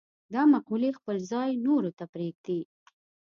دا 0.33 0.41
مقولې 0.53 0.89
خپل 0.99 1.17
ځای 1.31 1.49
نورو 1.65 1.91
ته 1.97 2.05
پرېږدي. 2.13 2.59